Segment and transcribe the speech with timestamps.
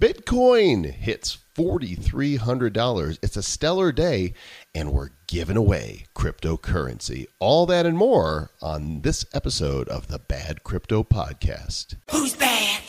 [0.00, 3.18] Bitcoin hits $4,300.
[3.22, 4.32] It's a stellar day,
[4.74, 7.26] and we're giving away cryptocurrency.
[7.38, 11.96] All that and more on this episode of the Bad Crypto Podcast.
[12.10, 12.82] Who's bad?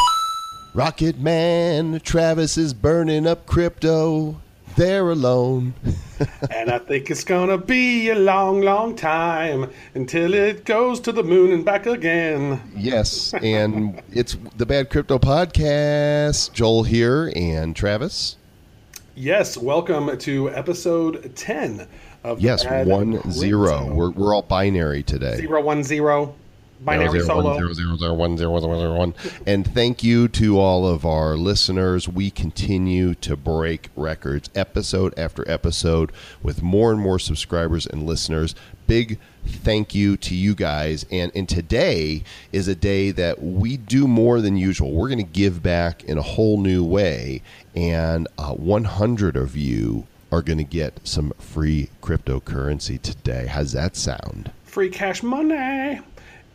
[0.73, 4.41] Rocket Man, Travis is burning up crypto.
[4.75, 5.75] They're alone.
[6.49, 11.23] and I think it's gonna be a long, long time until it goes to the
[11.23, 12.59] moon and back again.
[12.75, 16.53] Yes, and it's the Bad Crypto Podcast.
[16.53, 18.37] Joel here and Travis.
[19.15, 21.87] Yes, welcome to episode 10
[22.23, 23.93] of the Yes, one zero.
[23.93, 25.35] We're, we're all binary today.
[25.35, 26.33] Zero, one, zero.
[26.83, 27.43] Binary Zero, solo.
[27.45, 29.13] one, zero, zero, zero, one, zero, zero, zero, one.
[29.45, 32.07] And thank you to all of our listeners.
[32.07, 36.11] We continue to break records episode after episode
[36.41, 38.55] with more and more subscribers and listeners.
[38.87, 41.05] Big thank you to you guys.
[41.11, 44.91] And, and today is a day that we do more than usual.
[44.91, 47.41] We're going to give back in a whole new way.
[47.75, 53.47] And uh, 100 of you are going to get some free cryptocurrency today.
[53.47, 54.51] How's that sound?
[54.63, 55.99] Free cash money.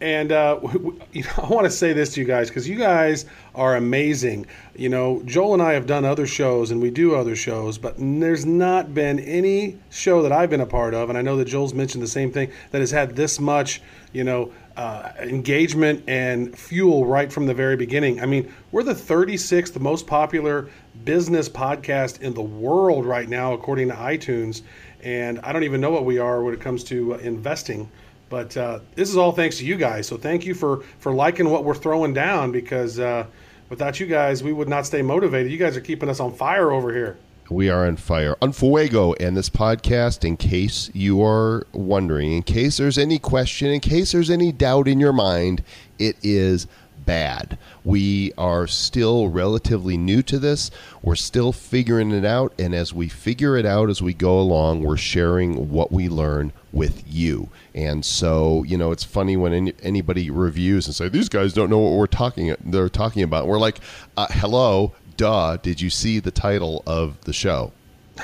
[0.00, 4.46] And uh, I want to say this to you guys because you guys are amazing.
[4.76, 7.94] You know, Joel and I have done other shows and we do other shows, but
[7.98, 11.46] there's not been any show that I've been a part of, and I know that
[11.46, 13.82] Joel's mentioned the same thing, that has had this much,
[14.12, 18.20] you know, uh, engagement and fuel right from the very beginning.
[18.20, 20.68] I mean, we're the 36th most popular
[21.04, 24.62] business podcast in the world right now, according to iTunes.
[25.02, 27.90] And I don't even know what we are when it comes to uh, investing.
[28.28, 30.06] But uh, this is all thanks to you guys.
[30.06, 33.26] So thank you for for liking what we're throwing down because uh,
[33.68, 35.50] without you guys, we would not stay motivated.
[35.50, 37.16] You guys are keeping us on fire over here.
[37.50, 38.36] We are on fire.
[38.42, 39.14] On fuego.
[39.14, 44.12] And this podcast, in case you are wondering, in case there's any question, in case
[44.12, 45.62] there's any doubt in your mind,
[45.98, 46.66] it is
[47.08, 47.56] bad.
[47.84, 50.70] We are still relatively new to this.
[51.00, 52.52] We're still figuring it out.
[52.58, 56.52] And as we figure it out as we go along, we're sharing what we learn
[56.70, 57.48] with you.
[57.74, 61.70] And so, you know, it's funny when any, anybody reviews and say, these guys don't
[61.70, 63.46] know what we're talking, they're talking about.
[63.46, 63.78] We're like,
[64.18, 67.72] uh, hello, duh, did you see the title of the show?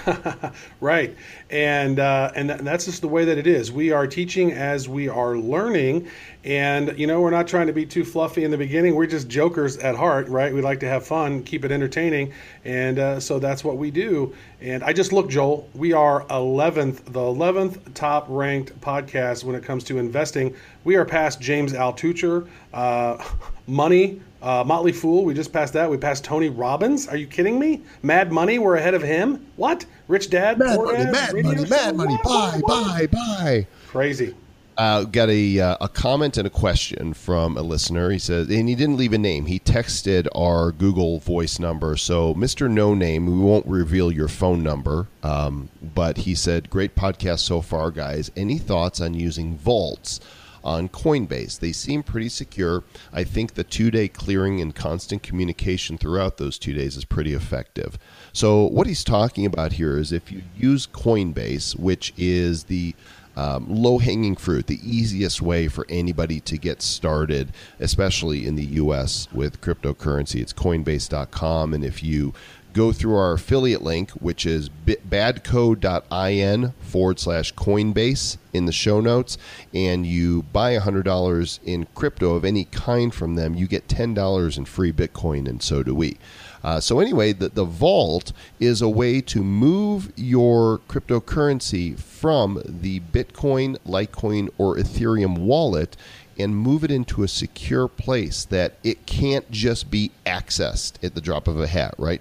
[0.80, 1.16] Right,
[1.50, 3.72] and uh, and th- that's just the way that it is.
[3.72, 6.08] We are teaching as we are learning,
[6.44, 8.94] and you know we're not trying to be too fluffy in the beginning.
[8.94, 10.52] We're just jokers at heart, right?
[10.52, 12.32] We like to have fun, keep it entertaining,
[12.64, 14.34] and uh, so that's what we do.
[14.60, 15.68] And I just look, Joel.
[15.74, 20.54] We are 11th, the 11th top ranked podcast when it comes to investing.
[20.84, 23.24] We are past James Altucher, uh,
[23.66, 24.20] Money.
[24.42, 25.90] Uh, Motley Fool, we just passed that.
[25.90, 27.08] We passed Tony Robbins.
[27.08, 27.80] Are you kidding me?
[28.02, 29.46] Mad Money, we're ahead of him.
[29.56, 29.86] What?
[30.06, 30.58] Rich Dad?
[30.58, 31.70] Mad Poor money, Dad, mad radio money, show?
[31.70, 32.14] mad money.
[32.14, 32.24] What?
[32.24, 32.86] Bye, What?
[32.86, 33.66] bye, bye.
[33.88, 34.34] Crazy.
[34.76, 38.10] Uh, got a uh, a comment and a question from a listener.
[38.10, 39.46] He says, and he didn't leave a name.
[39.46, 41.96] He texted our Google Voice number.
[41.96, 45.06] So, Mister No Name, we won't reveal your phone number.
[45.22, 48.32] Um, but he said, "Great podcast so far, guys.
[48.36, 50.18] Any thoughts on using vaults?"
[50.64, 51.60] On Coinbase.
[51.60, 52.82] They seem pretty secure.
[53.12, 57.34] I think the two day clearing and constant communication throughout those two days is pretty
[57.34, 57.98] effective.
[58.32, 62.94] So, what he's talking about here is if you use Coinbase, which is the
[63.36, 68.64] um, low hanging fruit, the easiest way for anybody to get started, especially in the
[68.64, 71.74] US with cryptocurrency, it's coinbase.com.
[71.74, 72.32] And if you
[72.74, 79.38] go through our affiliate link, which is badco.in forward slash Coinbase in the show notes,
[79.72, 84.64] and you buy $100 in crypto of any kind from them, you get $10 in
[84.64, 86.18] free Bitcoin, and so do we.
[86.62, 93.00] Uh, so, anyway, the, the vault is a way to move your cryptocurrency from the
[93.00, 95.96] Bitcoin, Litecoin, or Ethereum wallet
[96.38, 101.20] and move it into a secure place that it can't just be accessed at the
[101.20, 102.20] drop of a hat, right?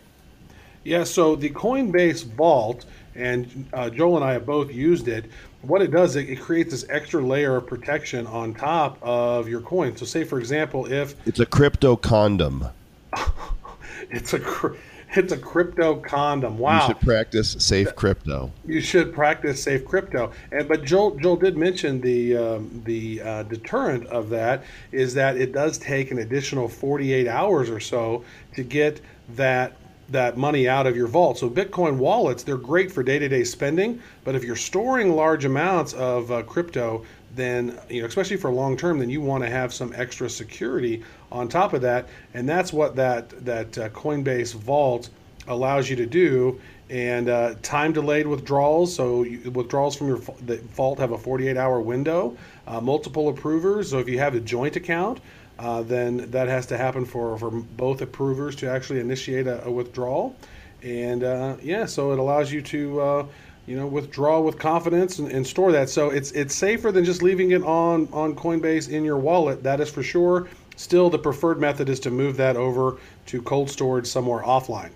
[0.84, 2.86] Yeah, so the Coinbase Vault,
[3.16, 5.26] and uh, Joel and I have both used it.
[5.62, 9.62] What it does, it, it creates this extra layer of protection on top of your
[9.62, 9.96] coin.
[9.96, 12.68] So, say for example, if It's a crypto condom.
[14.10, 14.76] it's a cr-
[15.16, 18.52] it's a crypto condom, wow, You should practice safe crypto.
[18.66, 20.32] you should practice safe crypto.
[20.52, 25.38] And but Joel Joel did mention the um, the uh, deterrent of that is that
[25.38, 28.26] it does take an additional 48 hours or so
[28.56, 29.02] to get
[29.36, 29.74] that
[30.14, 31.38] that money out of your vault.
[31.38, 36.32] So Bitcoin wallets they're great for day-to-day spending, but if you're storing large amounts of
[36.32, 37.04] uh, crypto,
[37.36, 41.04] then you know especially for long term, then you want to have some extra security
[41.32, 45.10] on top of that, and that's what that that uh, Coinbase Vault
[45.48, 46.60] allows you to do.
[46.90, 48.94] And uh, time delayed withdrawals.
[48.94, 52.38] So you, withdrawals from your vault have a 48 hour window.
[52.68, 53.90] Uh, multiple approvers.
[53.90, 55.20] So if you have a joint account,
[55.60, 59.72] uh, then that has to happen for, for both approvers to actually initiate a, a
[59.72, 60.36] withdrawal.
[60.82, 63.26] And uh, yeah, so it allows you to uh,
[63.66, 65.90] you know withdraw with confidence and, and, store that.
[65.90, 69.64] So it's it's safer than just leaving it on on Coinbase in your wallet.
[69.64, 70.50] That is for sure.
[70.76, 72.98] Still, the preferred method is to move that over
[73.28, 74.90] to cold storage somewhere offline.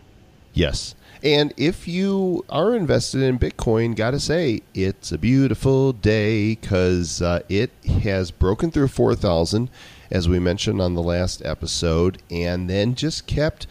[0.54, 0.96] Yes.
[1.24, 7.22] And if you are invested in Bitcoin, got to say, it's a beautiful day because
[7.22, 7.72] uh, it
[8.04, 9.70] has broken through 4,000,
[10.12, 13.68] as we mentioned on the last episode, and then just kept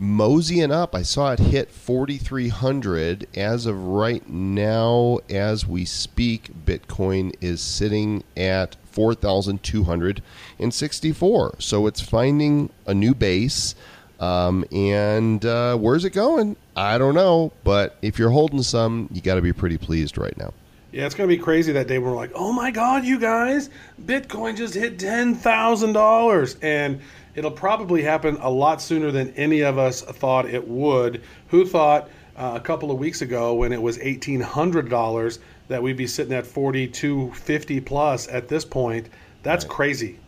[0.00, 0.94] moseying up.
[0.94, 3.28] I saw it hit 4,300.
[3.36, 11.54] As of right now, as we speak, Bitcoin is sitting at 4,264.
[11.58, 13.76] So it's finding a new base.
[14.18, 16.56] Um, and uh, where's it going?
[16.74, 17.52] I don't know.
[17.62, 20.52] But if you're holding some, you got to be pretty pleased right now.
[20.92, 23.20] Yeah, it's going to be crazy that day when we're like, oh my God, you
[23.20, 23.70] guys,
[24.04, 26.56] Bitcoin just hit $10,000.
[26.62, 27.00] And
[27.36, 31.22] it'll probably happen a lot sooner than any of us thought it would.
[31.48, 35.38] Who thought uh, a couple of weeks ago when it was $1,800
[35.68, 39.08] that we'd be sitting at 4250 plus at this point?
[39.44, 39.72] That's right.
[39.72, 40.18] crazy.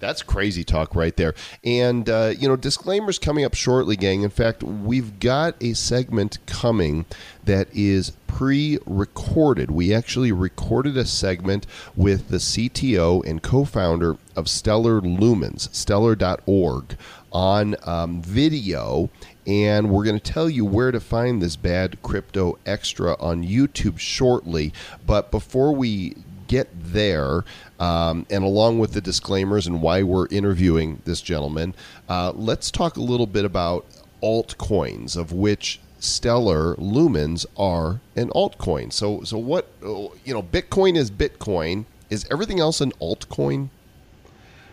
[0.00, 1.34] That's crazy talk right there.
[1.62, 4.22] And, uh, you know, disclaimers coming up shortly, gang.
[4.22, 7.06] In fact, we've got a segment coming
[7.44, 9.70] that is pre recorded.
[9.70, 16.96] We actually recorded a segment with the CTO and co founder of Stellar Lumens, stellar.org,
[17.32, 19.10] on um, video.
[19.46, 23.98] And we're going to tell you where to find this bad crypto extra on YouTube
[23.98, 24.72] shortly.
[25.06, 26.16] But before we
[26.48, 27.44] get there,
[27.84, 31.74] um, and along with the disclaimers and why we're interviewing this gentleman,
[32.08, 33.84] uh, let's talk a little bit about
[34.22, 38.90] altcoins, of which Stellar Lumens are an altcoin.
[38.90, 41.84] So, so what you know, Bitcoin is Bitcoin.
[42.08, 43.68] Is everything else an altcoin?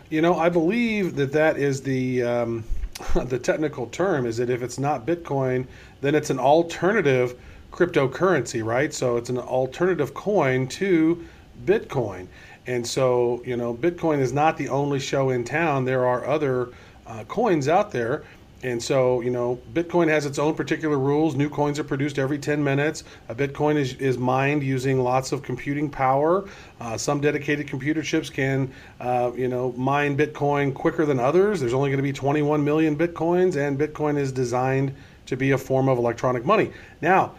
[0.08, 2.64] You know, I believe that that is the um,
[3.26, 4.24] the technical term.
[4.24, 5.66] Is that if it's not Bitcoin,
[6.00, 7.38] then it's an alternative
[7.72, 8.92] cryptocurrency, right?
[8.94, 11.22] So it's an alternative coin to
[11.66, 12.28] Bitcoin.
[12.66, 15.84] And so, you know, Bitcoin is not the only show in town.
[15.84, 16.70] There are other
[17.06, 18.24] uh, coins out there.
[18.64, 21.34] And so, you know, Bitcoin has its own particular rules.
[21.34, 23.02] New coins are produced every 10 minutes.
[23.28, 26.48] A Bitcoin is, is mined using lots of computing power.
[26.80, 31.58] Uh, some dedicated computer chips can, uh, you know, mine Bitcoin quicker than others.
[31.58, 34.94] There's only going to be 21 million Bitcoins, and Bitcoin is designed
[35.26, 36.70] to be a form of electronic money.
[37.00, 37.34] Now,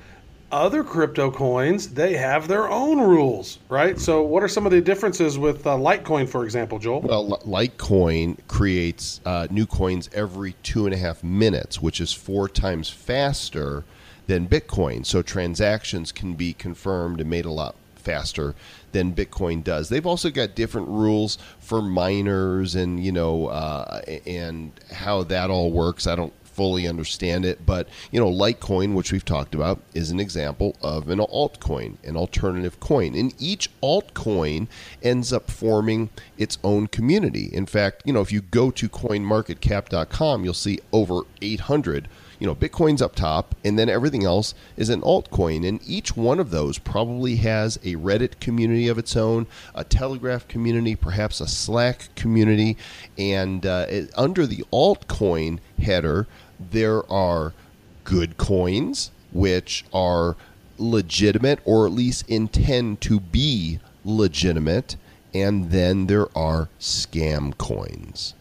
[0.54, 4.00] other crypto coins, they have their own rules, right?
[4.00, 7.02] So, what are some of the differences with uh, Litecoin, for example, Joel?
[7.02, 12.48] Well, Litecoin creates uh, new coins every two and a half minutes, which is four
[12.48, 13.84] times faster
[14.28, 15.06] than Bitcoin.
[15.06, 18.54] So, transactions can be confirmed and made a lot faster
[18.92, 19.90] than Bitcoin does.
[19.90, 25.72] They've also got different rules for miners and you know uh, and how that all
[25.72, 26.06] works.
[26.06, 27.66] I don't fully understand it.
[27.66, 32.16] But, you know, Litecoin, which we've talked about, is an example of an altcoin, an
[32.16, 33.16] alternative coin.
[33.16, 34.68] And each altcoin
[35.02, 37.50] ends up forming its own community.
[37.52, 42.08] In fact, you know, if you go to coinmarketcap.com, you'll see over 800
[42.44, 45.66] you know, Bitcoin's up top, and then everything else is an altcoin.
[45.66, 50.46] And each one of those probably has a Reddit community of its own, a Telegraph
[50.50, 52.76] community, perhaps a Slack community.
[53.18, 56.28] And uh, it, under the altcoin header,
[56.72, 57.54] there are
[58.04, 60.36] good coins, which are
[60.78, 64.96] legitimate or at least intend to be legitimate.
[65.34, 68.36] And then there are scam coins.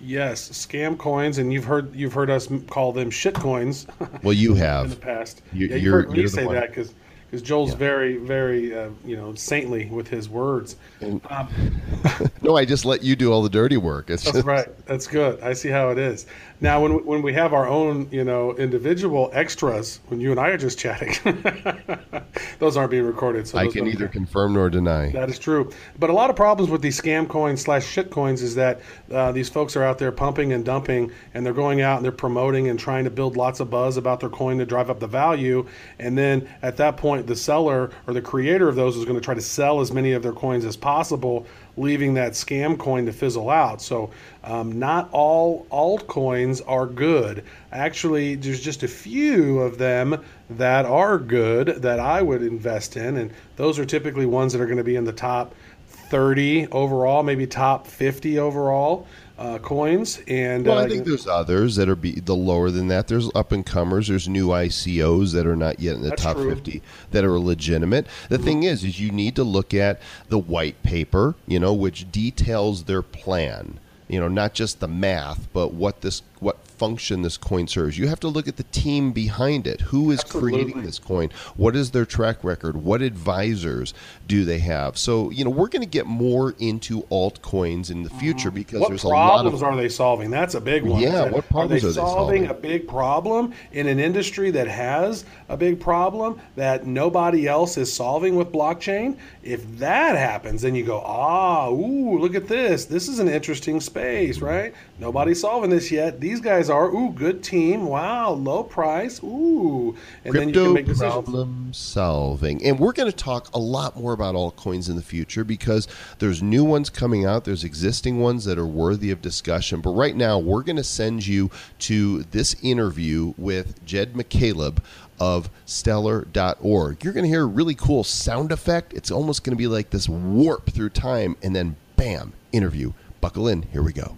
[0.00, 3.86] Yes, scam coins, and you've heard you've heard us call them shit coins.
[4.22, 5.42] Well, you have in the past.
[5.52, 6.54] You, yeah, you've heard me say one.
[6.54, 6.94] that because
[7.30, 7.76] because Joel's yeah.
[7.76, 10.76] very, very, uh, you know, saintly with his words.
[11.30, 11.48] Um,
[12.42, 14.10] no, I just let you do all the dirty work.
[14.10, 14.46] It's that's just...
[14.46, 14.66] right.
[14.86, 15.40] That's good.
[15.40, 16.26] I see how it is.
[16.60, 20.48] Now, when when we have our own, you know, individual extras, when you and I
[20.48, 21.14] are just chatting,
[22.58, 23.46] those aren't being recorded.
[23.46, 25.10] So I can neither confirm nor deny.
[25.10, 25.70] That is true.
[26.00, 28.80] But a lot of problems with these scam coins slash shit coins is that
[29.12, 32.10] uh, these folks are out there pumping and dumping, and they're going out and they're
[32.10, 35.06] promoting and trying to build lots of buzz about their coin to drive up the
[35.06, 35.64] value,
[36.00, 39.24] and then at that point, the seller or the creator of those is going to
[39.24, 41.46] try to sell as many of their coins as possible
[41.78, 43.80] leaving that scam coin to fizzle out.
[43.80, 44.10] So,
[44.44, 47.44] um, not all altcoins are good.
[47.72, 53.16] Actually, there's just a few of them that are good that I would invest in,
[53.16, 55.54] and those are typically ones that are going to be in the top
[55.88, 59.06] 30 overall, maybe top 50 overall.
[59.38, 60.20] Uh, coins.
[60.26, 63.08] And well, uh, I think there's others that are be, the lower than that.
[63.08, 64.08] There's up and comers.
[64.08, 66.50] There's new ICOs that are not yet in the top true.
[66.54, 68.06] 50 that are legitimate.
[68.28, 72.10] The thing is, is you need to look at the white paper, you know, which
[72.10, 73.78] details their plan.
[74.08, 77.98] You know, not just the math, but what this what function this coin serves.
[77.98, 79.80] You have to look at the team behind it.
[79.82, 80.50] Who is Absolutely.
[80.64, 81.30] creating this coin?
[81.56, 82.76] What is their track record?
[82.76, 83.92] What advisors
[84.26, 84.96] do they have?
[84.96, 88.80] So, you know, we're going to get more into altcoins in the future because Mm-hmm.
[88.82, 90.30] what there's a lot of problems are they solving?
[90.30, 91.00] That's a big one.
[91.00, 92.42] Yeah, what problems are are they they solving?
[92.44, 92.46] solving?
[92.46, 97.92] A big problem in an industry that has a big problem that nobody else is
[97.92, 99.16] solving with blockchain.
[99.42, 102.84] If that happens, then you go, ah, ooh, look at this.
[102.84, 104.74] This is an interesting space, right?
[105.00, 106.20] Nobody's solving this yet.
[106.20, 106.88] These guys are.
[106.88, 107.86] Ooh, good team.
[107.86, 109.22] Wow, low price.
[109.22, 111.12] Ooh, and then you crypto can make decisions.
[111.12, 112.64] problem solving.
[112.64, 115.86] And we're going to talk a lot more about altcoins in the future because
[116.18, 119.80] there's new ones coming out, there's existing ones that are worthy of discussion.
[119.80, 121.48] But right now, we're going to send you
[121.80, 124.78] to this interview with Jed McCaleb
[125.20, 127.04] of stellar.org.
[127.04, 128.92] You're going to hear a really cool sound effect.
[128.94, 132.94] It's almost going to be like this warp through time and then bam, interview.
[133.20, 133.62] Buckle in.
[133.62, 134.16] Here we go.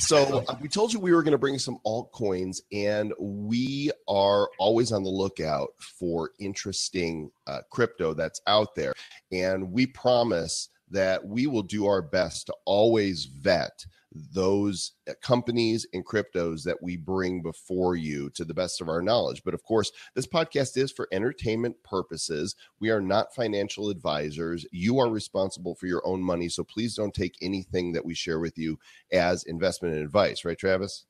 [0.00, 4.48] So uh, we told you we were going to bring some altcoins, and we are
[4.58, 8.94] always on the lookout for interesting uh, crypto that's out there.
[9.32, 13.84] And we promise that we will do our best to always vet
[14.32, 19.02] those uh, companies and cryptos that we bring before you to the best of our
[19.02, 19.42] knowledge.
[19.44, 22.54] But of course, this podcast is for entertainment purposes.
[22.80, 24.66] We are not financial advisors.
[24.72, 26.48] You are responsible for your own money.
[26.48, 28.78] So please don't take anything that we share with you
[29.12, 31.04] as investment advice, right, Travis?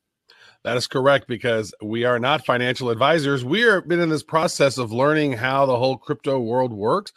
[0.64, 3.44] That is correct because we are not financial advisors.
[3.44, 7.12] We are been in this process of learning how the whole crypto world works.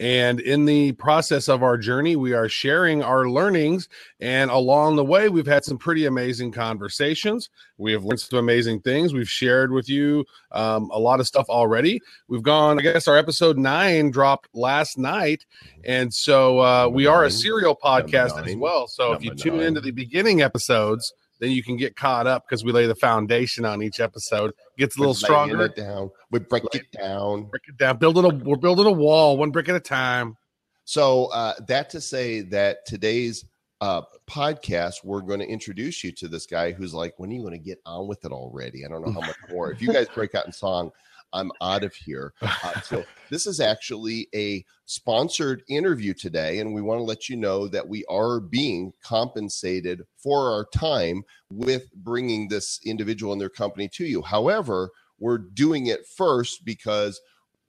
[0.00, 3.90] And in the process of our journey, we are sharing our learnings.
[4.18, 7.50] And along the way, we've had some pretty amazing conversations.
[7.76, 9.12] We have learned some amazing things.
[9.12, 12.00] We've shared with you um, a lot of stuff already.
[12.28, 15.44] We've gone, I guess our episode nine dropped last night.
[15.84, 18.88] And so uh, we are a serial podcast as well.
[18.88, 19.66] So if you tune nine.
[19.66, 23.64] into the beginning episodes, then you can get caught up because we lay the foundation
[23.64, 24.52] on each episode.
[24.78, 25.62] Gets a little stronger.
[25.64, 26.10] it down.
[26.30, 27.44] We break it down.
[27.44, 27.98] Break it down.
[27.98, 30.36] Building a we're building a wall one brick at a time.
[30.84, 33.44] So uh, that to say that today's
[33.80, 37.40] uh, podcast, we're going to introduce you to this guy who's like, when are you
[37.40, 38.84] going to get on with it already?
[38.84, 39.70] I don't know how much more.
[39.70, 40.92] If you guys break out in song,
[41.32, 42.32] I'm out of here.
[42.64, 47.36] Uh, so this is actually a sponsored interview today, and we want to let you
[47.36, 53.48] know that we are being compensated for our time with bringing this individual and their
[53.48, 54.20] company to you.
[54.22, 57.20] However, we're doing it first because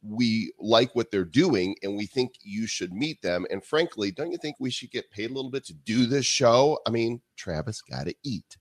[0.01, 3.45] we like what they're doing and we think you should meet them.
[3.49, 6.25] And frankly, don't you think we should get paid a little bit to do this
[6.25, 6.79] show?
[6.85, 8.57] I mean, Travis got to eat.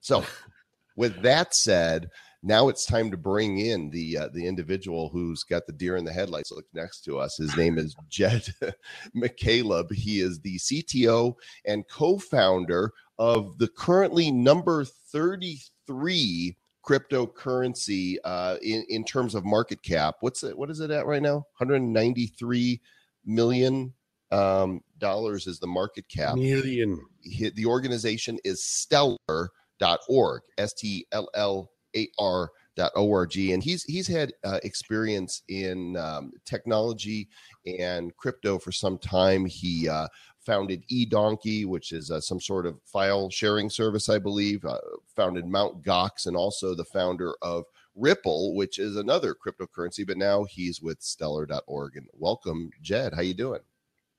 [0.00, 0.24] So,
[0.96, 2.10] with that said,
[2.42, 6.04] now it's time to bring in the uh, the individual who's got the deer in
[6.04, 7.36] the headlights look next to us.
[7.36, 8.48] His name is Jed
[9.16, 9.92] McCaleb.
[9.92, 11.34] He is the CTO
[11.66, 20.16] and co-founder of the currently number 33 cryptocurrency uh, in in terms of market cap.
[20.20, 20.56] What's it?
[20.56, 21.44] What is it at right now?
[21.58, 22.80] 193
[23.26, 23.92] million
[24.30, 26.36] um, dollars is the market cap.
[26.36, 27.04] Million.
[27.22, 34.06] The organization is stellar.org, S T L L A R dot org and he's he's
[34.06, 37.28] had uh, experience in um, technology
[37.66, 40.06] and crypto for some time he uh,
[40.40, 44.64] founded eDonkey, which is uh, some sort of file sharing service, I believe.
[44.64, 44.78] Uh,
[45.14, 50.06] founded Mount Gox, and also the founder of Ripple, which is another cryptocurrency.
[50.06, 51.96] But now he's with Stellar.org.
[51.96, 53.14] And welcome, Jed.
[53.14, 53.60] How you doing?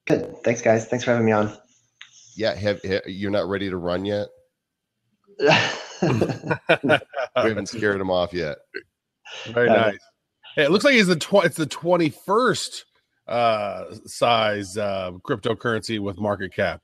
[0.05, 0.35] Good.
[0.43, 0.87] Thanks, guys.
[0.87, 1.57] Thanks for having me on.
[2.35, 4.27] Yeah, have, ha- you're not ready to run yet.
[6.01, 6.99] We
[7.35, 8.57] haven't scared him off yet.
[9.47, 9.99] Very Uh, nice.
[10.55, 12.85] Hey, it looks like it's the tw- it's the twenty first
[13.27, 16.81] uh size uh cryptocurrency with market cap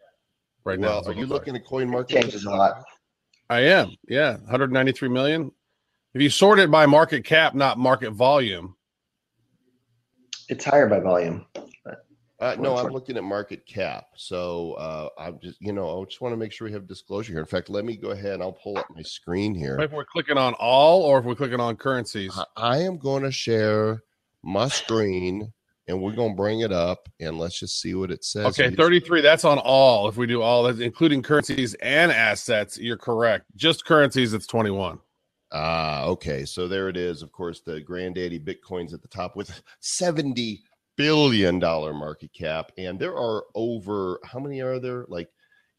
[0.64, 0.88] right now.
[0.88, 1.40] well, is what are you looks like.
[1.48, 2.22] looking at coin market?
[2.22, 2.84] Changes a lot.
[3.50, 3.92] I am.
[4.08, 5.52] Yeah, 193 million.
[6.14, 8.76] If you sort it by market cap, not market volume.
[10.50, 11.46] It's higher by volume.
[12.40, 14.10] Uh, no, I'm looking at market cap.
[14.16, 17.34] So uh, I'm just, you know, I just want to make sure we have disclosure
[17.34, 17.40] here.
[17.40, 19.80] In fact, let me go ahead and I'll pull up my screen here.
[19.80, 22.38] If we're clicking on all or if we're clicking on currencies.
[22.56, 24.04] I- am going to share
[24.44, 25.52] my screen
[25.88, 28.60] and we're going to bring it up and let's just see what it says.
[28.60, 29.22] Okay, 33.
[29.22, 30.08] That's on all.
[30.08, 33.46] If we do all that, including currencies and assets, you're correct.
[33.56, 35.00] Just currencies, it's 21.
[35.54, 36.46] Ah, okay.
[36.46, 37.22] So there it is.
[37.22, 40.62] Of course, the granddaddy Bitcoin's at the top with 70
[40.98, 45.06] billion dollar market cap, and there are over how many are there?
[45.08, 45.30] Like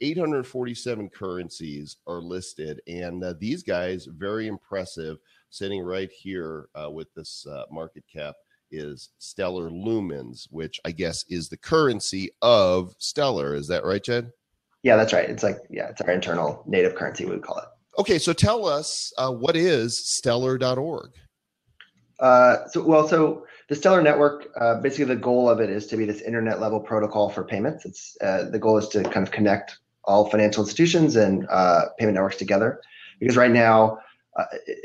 [0.01, 5.19] 847 currencies are listed, and uh, these guys very impressive.
[5.51, 8.35] Sitting right here uh, with this uh, market cap
[8.71, 13.55] is Stellar Lumens, which I guess is the currency of Stellar.
[13.55, 14.31] Is that right, Jed?
[14.83, 15.29] Yeah, that's right.
[15.29, 17.25] It's like yeah, it's our internal native currency.
[17.25, 17.65] We would call it.
[17.99, 21.11] Okay, so tell us uh, what is Stellar.org.
[22.21, 25.97] Uh, so well, so the Stellar network, uh, basically the goal of it is to
[25.97, 27.85] be this internet level protocol for payments.
[27.85, 32.15] It's uh, the goal is to kind of connect all financial institutions and uh, payment
[32.15, 32.81] networks together.
[33.21, 33.99] Because right now,
[34.38, 34.45] uh,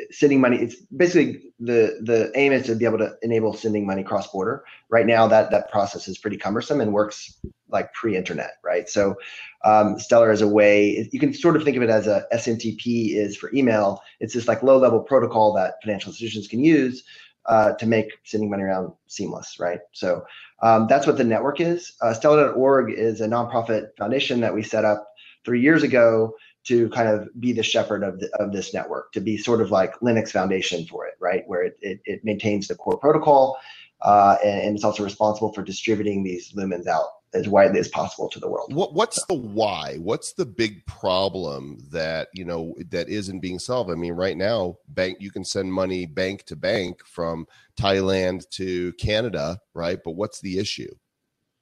[0.10, 4.04] sending money, it's basically the the aim is to be able to enable sending money
[4.04, 4.64] cross border.
[4.90, 8.90] Right now, that that process is pretty cumbersome and works like pre-internet, right?
[8.90, 9.16] So
[9.64, 13.16] um, Stellar is a way you can sort of think of it as a SMTP
[13.16, 14.02] is for email.
[14.20, 17.04] It's this like low level protocol that financial institutions can use
[17.46, 19.82] uh, to make sending money around seamless, right?
[19.92, 20.26] So
[20.64, 21.94] um, that's what the network is.
[22.02, 25.08] Uh, Stellar.org is a nonprofit foundation that we set up
[25.46, 26.34] three years ago
[26.66, 29.72] to kind of be the shepherd of, the, of this network, to be sort of
[29.72, 31.44] like Linux Foundation for it, right?
[31.48, 33.58] Where it, it, it maintains the core protocol
[34.04, 38.30] uh, and, and, it's also responsible for distributing these lumens out as widely as possible
[38.30, 38.74] to the world.
[38.74, 39.96] What, what's the why?
[39.98, 43.90] What's the big problem that you know that isn't being solved?
[43.90, 48.92] I mean, right now, bank you can send money bank to bank from Thailand to
[48.94, 50.00] Canada, right?
[50.04, 50.94] But what's the issue?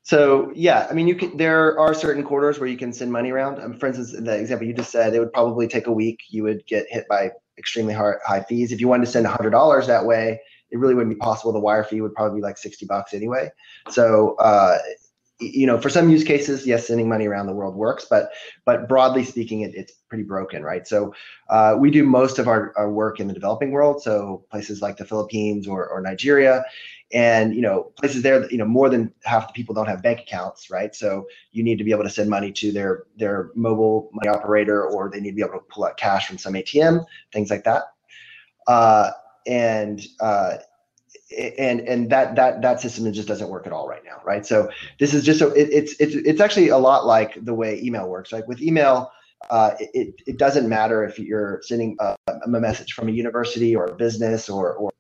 [0.04, 1.38] So yeah, I mean, you can.
[1.38, 3.62] There are certain quarters where you can send money around.
[3.62, 6.22] Um, for instance, in the example you just said, it would probably take a week.
[6.30, 8.72] You would get hit by extremely high fees.
[8.72, 10.40] If you wanted to send hundred dollars that way,
[10.72, 11.54] it really wouldn't be possible.
[11.54, 13.52] The wire fee would probably be like sixty bucks anyway.
[13.90, 14.80] So uh,
[15.42, 18.32] you know, for some use cases, yes, sending money around the world works, but
[18.64, 20.88] but broadly speaking, it, it's pretty broken, right?
[20.88, 21.14] So
[21.50, 24.98] uh, we do most of our, our work in the developing world, so places like
[24.98, 26.64] the Philippines or, or Nigeria,
[27.14, 30.22] and you know places there, you know, more than half the people don't have bank
[30.22, 30.96] accounts, right?
[30.96, 34.86] So you need to be able to send money to their their mobile money operator,
[34.86, 37.64] or they need to be able to pull out cash from some ATM, things like
[37.64, 37.84] that.
[38.68, 39.12] Uh,
[39.48, 40.58] and uh,
[41.38, 44.70] and and that that that system just doesn't work at all right now right so
[45.00, 48.08] this is just so it, it's it's it's actually a lot like the way email
[48.08, 49.12] works like with email
[49.50, 53.86] uh, it, it doesn't matter if you're sending a, a, message from a university or
[53.86, 54.91] a business or or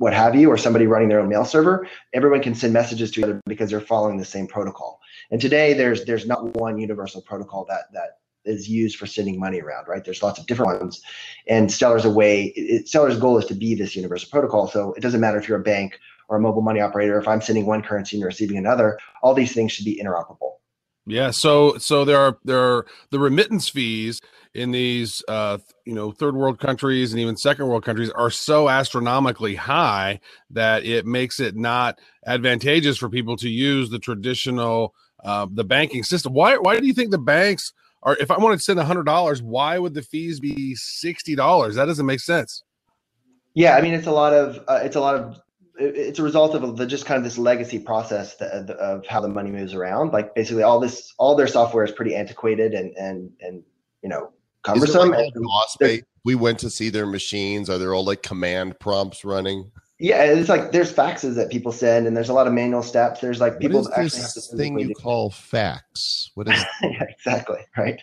[0.00, 3.20] what have you or somebody running their own mail server everyone can send messages to
[3.20, 7.22] each other because they're following the same protocol and today there's there's not one universal
[7.22, 10.04] protocol that that is used for sending money around, right?
[10.04, 11.02] There's lots of different ones,
[11.46, 12.46] and Stellar's a way.
[12.56, 14.68] It, Stellar's goal is to be this universal protocol.
[14.68, 17.18] So it doesn't matter if you're a bank or a mobile money operator.
[17.18, 20.59] If I'm sending one currency and receiving another, all these things should be interoperable.
[21.10, 21.30] Yeah.
[21.30, 24.20] So so there are there are the remittance fees
[24.54, 28.68] in these uh, you know third world countries and even second world countries are so
[28.68, 30.20] astronomically high
[30.50, 34.94] that it makes it not advantageous for people to use the traditional
[35.24, 36.32] uh, the banking system.
[36.32, 39.04] Why why do you think the banks are if I wanted to send a hundred
[39.04, 41.74] dollars, why would the fees be sixty dollars?
[41.74, 42.62] That doesn't make sense.
[43.54, 45.40] Yeah, I mean it's a lot of uh, it's a lot of
[45.80, 49.28] it's a result of the just kind of this legacy process that, of how the
[49.28, 50.12] money moves around.
[50.12, 53.62] Like basically all this all their software is pretty antiquated and and and
[54.02, 55.10] you know cumbersome.
[55.10, 57.70] Like we went to see their machines.
[57.70, 59.70] Are there all like command prompts running?
[59.98, 63.20] Yeah, it's like there's faxes that people send, and there's a lot of manual steps.
[63.20, 66.30] There's like people what is this thing you call fax.
[66.34, 66.62] What is?
[66.82, 68.00] yeah, exactly right.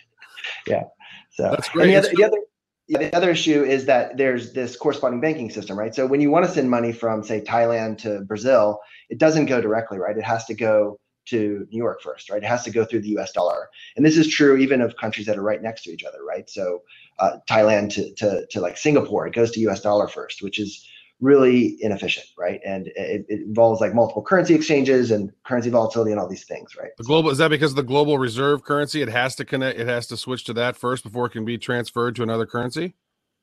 [0.66, 0.84] Yeah.
[1.30, 1.94] So that's great.
[1.94, 2.42] And the other, the other, yeah,
[2.88, 5.94] the other issue is that there's this corresponding banking system, right?
[5.94, 9.60] So when you want to send money from say Thailand to Brazil, it doesn't go
[9.60, 10.16] directly, right?
[10.16, 12.42] It has to go to New York first, right?
[12.42, 13.32] It has to go through the U.S.
[13.32, 16.24] dollar, and this is true even of countries that are right next to each other,
[16.24, 16.48] right?
[16.48, 16.82] So
[17.18, 19.82] uh, Thailand to, to to like Singapore, it goes to U.S.
[19.82, 20.88] dollar first, which is
[21.20, 22.60] really inefficient, right?
[22.64, 26.76] And it, it, involves like multiple currency exchanges and currency volatility and all these things,
[26.76, 26.90] right?
[26.96, 29.88] The global is that because of the global reserve currency it has to connect, it
[29.88, 32.94] has to switch to that first before it can be transferred to another currency.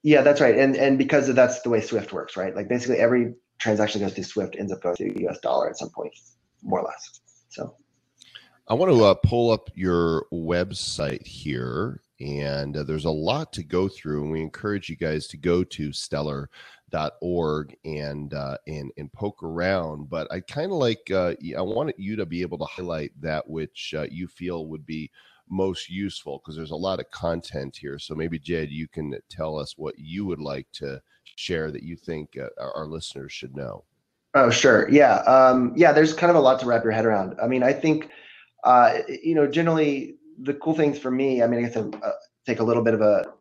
[0.04, 2.56] Yeah, that's right, and and because of that's the way SWIFT works, right?
[2.56, 5.40] Like basically every transaction goes through SWIFT ends up going to U.S.
[5.40, 6.14] dollar at some point,
[6.62, 7.22] more or less.
[7.50, 7.76] So.
[8.68, 13.64] I want to uh, pull up your website here, and uh, there's a lot to
[13.64, 16.50] go through, and we encourage you guys to go to Stellar
[17.22, 20.10] org and uh, and and poke around.
[20.10, 23.48] But I kind of like uh, I wanted you to be able to highlight that
[23.50, 25.12] which uh, you feel would be
[25.50, 28.00] most useful because there's a lot of content here.
[28.00, 31.02] So maybe Jed, you can tell us what you would like to
[31.36, 33.84] share that you think uh, our listeners should know.
[34.34, 34.90] Oh, sure.
[34.90, 35.18] Yeah.
[35.20, 35.94] Um, yeah.
[35.94, 37.36] There's kind of a lot to wrap your head around.
[37.42, 38.10] I mean, I think,
[38.64, 42.12] uh, you know, generally the cool things for me, I mean, I guess I uh,
[42.46, 43.34] take a little bit of a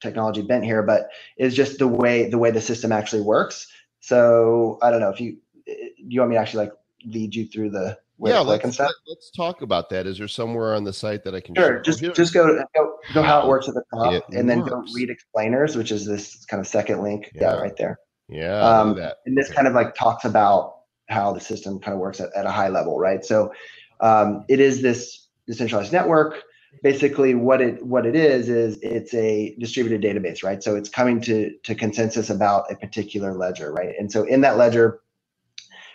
[0.00, 3.66] technology bent here, but is just the way the way the system actually works.
[4.00, 6.72] So I don't know if you do you want me to actually like
[7.04, 8.90] lead you through the yeah, let's, and stuff.
[9.06, 10.06] let- us talk about that.
[10.06, 11.54] Is there somewhere on the site that I can?
[11.54, 11.78] Sure.
[11.80, 14.62] Just here- just go go go how it works at the top, It and then
[14.62, 17.30] go read explainers, which is this kind of second link.
[17.34, 17.60] Yeah, Yeah.
[17.60, 18.00] right there.
[18.28, 18.98] yeah, um.
[19.26, 22.44] And this kind of like talks about how the system kind of works at, at
[22.44, 23.24] a high level, right?
[23.24, 23.52] So
[24.00, 26.42] um, it is this decentralized network.
[26.82, 30.62] Basically, what it what it is is it's a distributed database, right?
[30.62, 33.94] So it's coming to to consensus about a particular ledger, right?
[33.98, 35.00] And so in that ledger,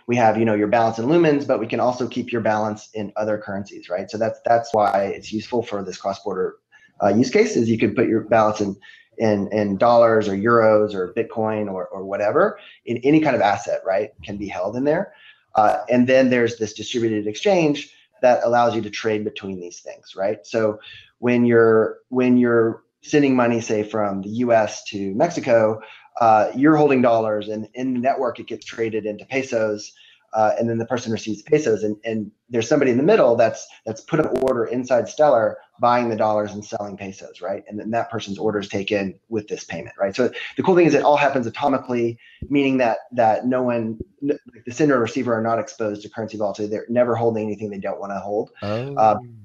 [0.08, 2.90] we have you know your balance in lumens, but we can also keep your balance
[2.94, 4.10] in other currencies, right?
[4.10, 6.56] So that's that's why it's useful for this cross border
[7.02, 7.56] uh, use case.
[7.56, 8.76] Is you can put your balance in
[9.20, 13.82] in in dollars or euros or Bitcoin or or whatever in any kind of asset,
[13.86, 15.14] right, can be held in there.
[15.56, 20.16] Uh, and then there's this distributed exchange that allows you to trade between these things,
[20.16, 20.40] right?
[20.48, 20.80] So
[21.20, 24.84] when you're when you're sending money, say from the U.S.
[24.86, 25.82] to Mexico,
[26.20, 29.92] uh, you're holding dollars, and in the network it gets traded into pesos,
[30.34, 33.68] uh, and then the person receives pesos, and, and there's somebody in the middle that's
[33.86, 37.64] that's put an order inside Stellar, buying the dollars and selling pesos, right?
[37.68, 40.16] And then that person's order is taken with this payment, right?
[40.16, 42.18] So the cool thing is it all happens atomically,
[42.50, 46.72] meaning that that no one, the sender or receiver are not exposed to currency volatility.
[46.72, 48.52] They're never holding anything they don't want to hold.
[48.62, 48.94] Oh.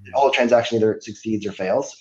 [0.04, 1.96] the whole transaction either succeeds or fails.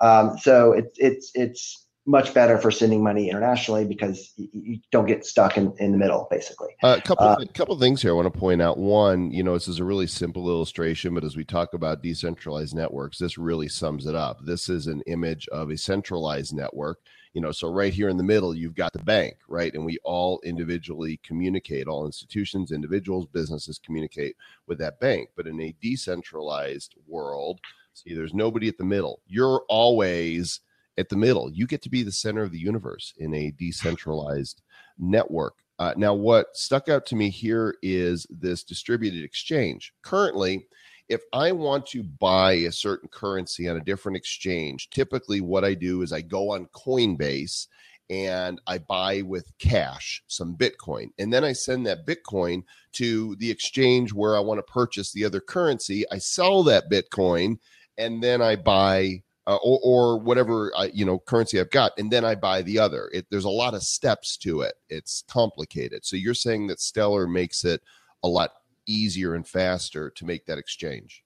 [0.00, 5.06] Um, so it's it's it's much better for sending money internationally because you, you don't
[5.06, 6.70] get stuck in, in the middle, basically.
[6.82, 8.78] Uh, a couple Uh, a couple things here I want to point out.
[8.78, 12.74] One, you know, this is a really simple illustration, but as we talk about decentralized
[12.74, 14.44] networks, this really sums it up.
[14.44, 17.00] This is an image of a centralized network.
[17.34, 19.72] You know, so right here in the middle, you've got the bank, right?
[19.72, 24.36] And we all individually communicate, all institutions, individuals, businesses communicate
[24.66, 25.28] with that bank.
[25.36, 27.60] But in a decentralized world,
[27.92, 29.20] see, there's nobody at the middle.
[29.28, 30.60] You're always
[31.00, 31.50] at the middle.
[31.50, 34.62] You get to be the center of the universe in a decentralized
[34.98, 35.54] network.
[35.78, 39.94] Uh, now, what stuck out to me here is this distributed exchange.
[40.02, 40.66] Currently,
[41.08, 45.74] if I want to buy a certain currency on a different exchange, typically what I
[45.74, 47.66] do is I go on Coinbase
[48.10, 51.10] and I buy with cash some Bitcoin.
[51.18, 55.24] And then I send that Bitcoin to the exchange where I want to purchase the
[55.24, 56.04] other currency.
[56.10, 57.58] I sell that Bitcoin
[57.98, 62.10] and then I buy uh, or, or whatever I, you know currency I've got, and
[62.10, 63.10] then I buy the other.
[63.12, 64.74] It, there's a lot of steps to it.
[64.88, 66.04] It's complicated.
[66.04, 67.82] So you're saying that Stellar makes it
[68.22, 68.50] a lot
[68.86, 71.24] easier and faster to make that exchange.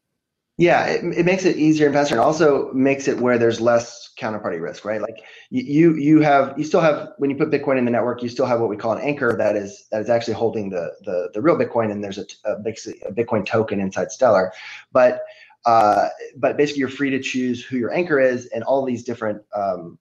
[0.56, 4.12] Yeah, it, it makes it easier and faster, and also makes it where there's less
[4.16, 5.02] counterparty risk, right?
[5.02, 8.22] Like you you you have you still have when you put Bitcoin in the network,
[8.22, 10.92] you still have what we call an anchor that is that is actually holding the
[11.04, 14.52] the the real Bitcoin, and there's a, a a Bitcoin token inside Stellar,
[14.92, 15.22] but
[15.66, 19.42] uh, but basically you're free to choose who your anchor is, and all these different
[19.54, 19.98] um,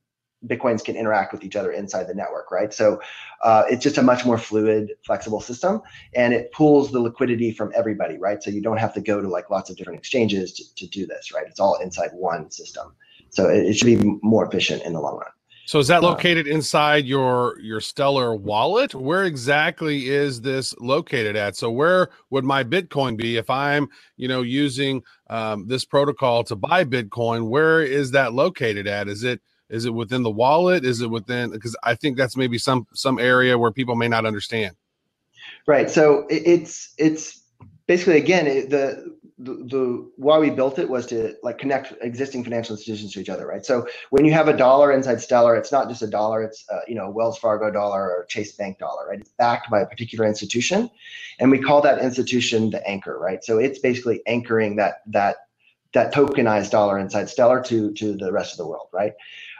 [0.48, 2.74] Bitcoins can interact with each other inside the network, right?
[2.74, 3.02] So
[3.44, 5.82] uh, it's just a much more fluid, flexible system,
[6.16, 8.44] and it pulls the liquidity from everybody, right?
[8.44, 11.06] So you don't have to go to like lots of different exchanges to, to do
[11.06, 11.46] this, right?
[11.48, 12.94] It's all inside one system.
[13.30, 15.32] So it, it should be more efficient in the long run.
[15.66, 18.94] So is that located inside your your Stellar wallet?
[18.94, 21.56] Where exactly is this located at?
[21.56, 26.56] So where would my Bitcoin be if I'm, you know, using um, this protocol to
[26.56, 27.48] buy Bitcoin?
[27.48, 29.08] Where is that located at?
[29.08, 30.84] Is it is it within the wallet?
[30.84, 31.52] Is it within?
[31.52, 34.76] Because I think that's maybe some some area where people may not understand.
[35.66, 35.90] Right.
[35.90, 37.42] So it's it's
[37.88, 42.44] basically again it, the, the the why we built it was to like connect existing
[42.44, 43.66] financial institutions to each other, right?
[43.66, 46.96] So when you have a dollar inside Stellar, it's not just a dollar; it's you
[46.96, 49.20] know Wells Fargo dollar or Chase Bank dollar, right?
[49.20, 50.90] It's backed by a particular institution,
[51.40, 53.44] and we call that institution the anchor, right?
[53.44, 55.38] So it's basically anchoring that that
[55.94, 59.14] that tokenized dollar inside Stellar to to the rest of the world, right?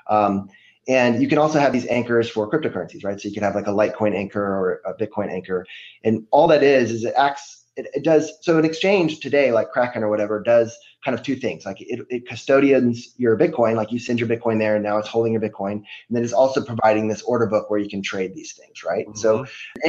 [0.08, 0.50] Um,
[0.88, 3.20] and you can also have these anchors for cryptocurrencies, right?
[3.20, 5.66] So you can have like a Litecoin anchor or a Bitcoin anchor,
[6.04, 7.63] and all that is is it acts.
[7.76, 11.36] It, it does so an exchange today, like Kraken or whatever, does kind of two
[11.36, 11.66] things.
[11.66, 15.08] Like it, it custodians your Bitcoin, like you send your Bitcoin there, and now it's
[15.08, 18.36] holding your Bitcoin, and then it's also providing this order book where you can trade
[18.36, 19.06] these things, right?
[19.16, 19.46] So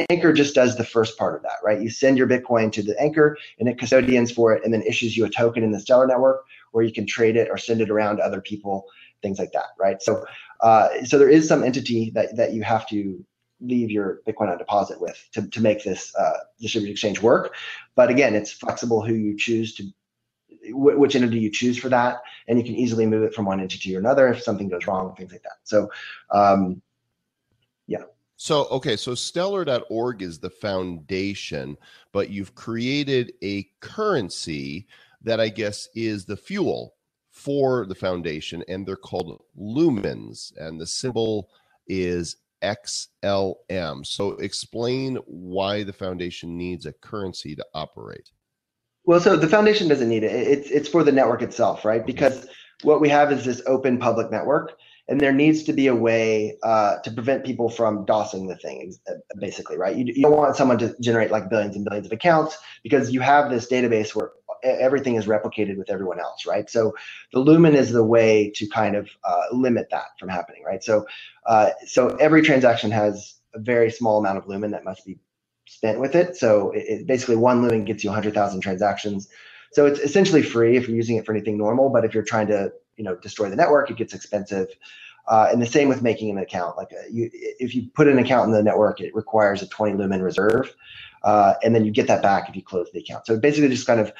[0.09, 1.81] Anchor just does the first part of that, right?
[1.81, 5.15] You send your Bitcoin to the Anchor, and it custodians for it, and then issues
[5.15, 7.89] you a token in the Stellar network where you can trade it or send it
[7.89, 8.85] around to other people,
[9.21, 10.01] things like that, right?
[10.01, 10.25] So,
[10.59, 13.23] uh, so there is some entity that that you have to
[13.61, 17.55] leave your Bitcoin on deposit with to, to make this uh, distributed exchange work.
[17.95, 19.83] But again, it's flexible who you choose to,
[20.69, 23.59] wh- which entity you choose for that, and you can easily move it from one
[23.59, 25.57] entity to another if something goes wrong, things like that.
[25.63, 25.89] So,
[26.31, 26.81] um,
[27.87, 28.03] yeah.
[28.37, 31.77] So, okay, so stellar.org is the foundation,
[32.11, 34.87] but you've created a currency
[35.21, 36.95] that I guess is the fuel
[37.29, 41.49] for the foundation, and they're called lumens, and the symbol
[41.87, 44.05] is XLM.
[44.05, 48.31] So explain why the foundation needs a currency to operate.
[49.05, 50.31] Well, so the foundation doesn't need it.
[50.31, 52.05] It's it's for the network itself, right?
[52.05, 52.47] Because
[52.81, 56.57] what we have is this open public network, and there needs to be a way
[56.63, 59.95] uh, to prevent people from DOSing the thing, uh, basically, right?
[59.95, 63.21] You, you don't want someone to generate like billions and billions of accounts because you
[63.21, 64.31] have this database where
[64.63, 66.69] everything is replicated with everyone else, right?
[66.69, 66.93] So
[67.33, 70.83] the Lumen is the way to kind of uh, limit that from happening, right?
[70.83, 71.05] So
[71.45, 75.17] uh, so every transaction has a very small amount of Lumen that must be
[75.67, 76.35] spent with it.
[76.35, 79.29] So it, it basically one Lumen gets you 100,000 transactions.
[79.71, 82.47] So it's essentially free if you're using it for anything normal, but if you're trying
[82.47, 84.67] to you know destroy the network, it gets expensive.
[85.27, 86.77] Uh, and the same with making an account.
[86.77, 89.67] Like a, uh, you, if you put an account in the network, it requires a
[89.67, 90.75] 20 lumen reserve,
[91.23, 93.25] uh, and then you get that back if you close the account.
[93.25, 94.13] So basically, just kind of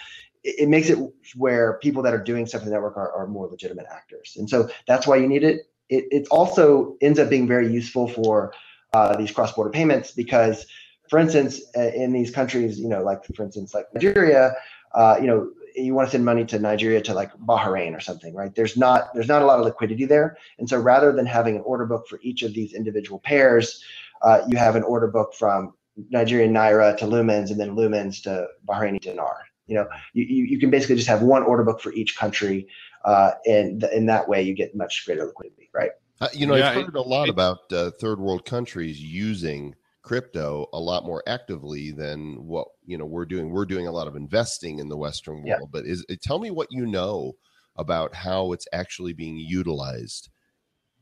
[0.45, 0.97] it, it makes it
[1.35, 4.49] where people that are doing stuff in the network are, are more legitimate actors, and
[4.49, 5.61] so that's why you need it.
[5.89, 8.53] It it also ends up being very useful for
[8.93, 10.65] uh, these cross-border payments because,
[11.09, 14.53] for instance, uh, in these countries, you know, like for instance, like Nigeria,
[14.93, 18.33] uh, you know, you want to send money to Nigeria to like Bahrain or something,
[18.33, 18.53] right?
[18.55, 21.63] There's not there's not a lot of liquidity there, and so rather than having an
[21.65, 23.83] order book for each of these individual pairs,
[24.21, 25.73] uh, you have an order book from
[26.09, 29.37] Nigerian naira to lumens, and then lumens to Bahraini dinar.
[29.67, 32.67] You know, you, you can basically just have one order book for each country,
[33.03, 35.91] uh, and in that way you get much greater liquidity, right?
[36.21, 39.75] Uh, you know, yeah, I've heard a lot it, about uh, third world countries using
[40.05, 44.07] crypto a lot more actively than what you know we're doing we're doing a lot
[44.07, 45.57] of investing in the western world yeah.
[45.71, 47.33] but is tell me what you know
[47.75, 50.29] about how it's actually being utilized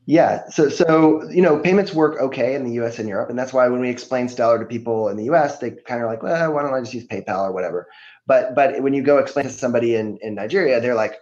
[0.06, 3.54] yeah so so you know payments work okay in the us and europe and that's
[3.54, 6.54] why when we explain stellar to people in the us they kind of like well
[6.54, 7.88] why don't i just use paypal or whatever?
[8.26, 11.16] But but when you go explain to somebody in in nigeria they're like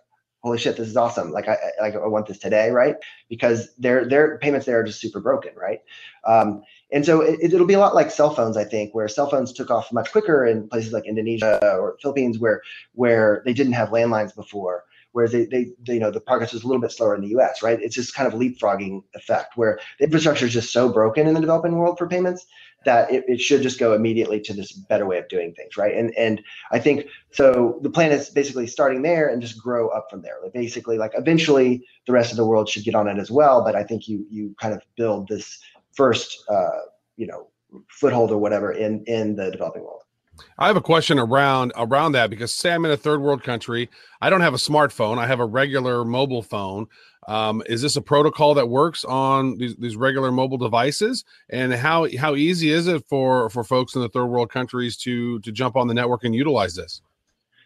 [0.43, 1.31] holy shit this is awesome.
[1.31, 2.95] Like i like i want this today right?
[3.29, 5.79] Because their their payments there are just super broken right?
[6.25, 9.29] Um, and so it, will be a lot like cell phones, I think, where cell
[9.29, 12.61] phones took off much quicker in places like Indonesia or Philippines, where
[12.93, 14.83] where they didn't have landlines before.
[15.13, 17.29] Whereas they, they, they, you know, the progress is a little bit slower in the
[17.29, 17.61] U.S.
[17.61, 17.81] Right?
[17.81, 21.41] It's just kind of leapfrogging effect, where the infrastructure is just so broken in the
[21.41, 22.45] developing world for payments
[22.83, 25.95] that it, it should just go immediately to this better way of doing things, right?
[25.95, 27.79] And and I think so.
[27.81, 30.37] The plan is basically starting there and just grow up from there.
[30.41, 33.63] Like basically, like eventually, the rest of the world should get on it as well.
[33.63, 35.59] But I think you you kind of build this
[35.93, 36.81] first uh,
[37.17, 37.49] you know
[37.89, 40.01] foothold or whatever in in the developing world.
[40.57, 43.89] I have a question around around that because say I'm in a third world country.
[44.21, 45.17] I don't have a smartphone.
[45.17, 46.87] I have a regular mobile phone.
[47.27, 51.23] Um, is this a protocol that works on these, these regular mobile devices?
[51.49, 55.39] And how how easy is it for for folks in the third world countries to
[55.39, 57.01] to jump on the network and utilize this?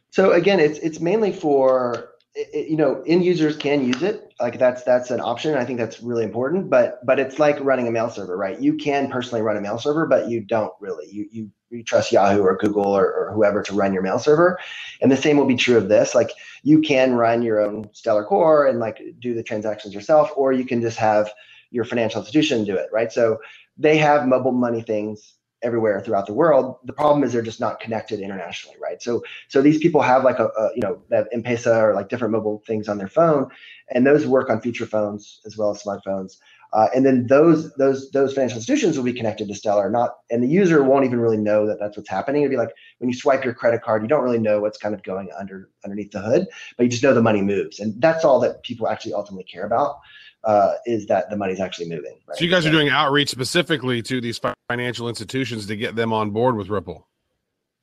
[0.10, 4.34] So again, it's it's mainly for it, you know end users can use it.
[4.39, 5.56] Like that's that's an option.
[5.56, 8.60] I think that's really important but but it's like running a mail server right?
[8.60, 11.08] You can personally run a mail server but you don't really.
[11.12, 14.60] You you, you trust yahoo or google or, or whoever to run your mail server.
[15.02, 16.13] And the same will be true of this.
[16.13, 16.32] Like
[16.63, 20.65] you can run your own stellar core and like do the transactions yourself or you
[20.65, 21.32] can just have
[21.71, 23.12] your financial institution do it right?
[23.12, 23.39] So
[23.78, 26.78] they have mobile money things everywhere throughout the world.
[26.86, 29.01] The problem is they're just not connected internationally, right?
[29.01, 32.32] So so these people have like a, a you know that M-Pesa or like different
[32.32, 33.49] mobile things on their phone,
[33.89, 36.38] and those work on feature phones as well as smartphones.
[36.73, 40.43] Uh, and then those those those financial institutions will be connected to Stellar, not and
[40.43, 42.41] the user won't even really know that that's what's happening.
[42.41, 44.93] It'd be like when you swipe your credit card, you don't really know what's kind
[44.93, 46.47] of going under underneath the hood,
[46.78, 49.65] but you just know the money moves, and that's all that people actually ultimately care
[49.65, 49.99] about
[50.45, 52.17] uh, is that the money's actually moving.
[52.27, 52.38] Right?
[52.38, 56.31] So you guys are doing outreach specifically to these financial institutions to get them on
[56.31, 57.08] board with Ripple.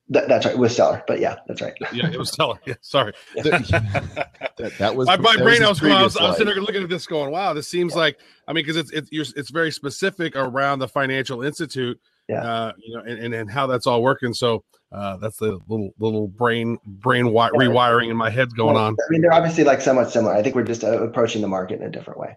[0.08, 1.74] That, that's right, with Stellar, but yeah, that's right.
[1.92, 2.58] yeah, it was Stellar.
[2.66, 3.14] Yeah, sorry.
[3.34, 5.60] that, that, was my, my brain.
[5.60, 7.54] Was I was, going, I was, I was sitting there looking at this, going, "Wow,
[7.54, 8.00] this seems yeah.
[8.00, 11.98] like." I mean, because it's it's it's very specific around the financial institute,
[12.28, 12.42] yeah.
[12.42, 14.34] Uh, you know, and, and, and how that's all working.
[14.34, 18.94] So uh, that's the little little brain brain wi- rewiring in my head going on.
[18.94, 20.34] I mean, they're obviously like somewhat similar.
[20.34, 22.36] I think we're just uh, approaching the market in a different way.